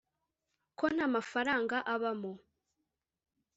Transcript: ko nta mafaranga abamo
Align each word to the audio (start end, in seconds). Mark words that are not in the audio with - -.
ko 0.77 0.85
nta 0.93 1.05
mafaranga 1.15 1.75
abamo 1.93 2.31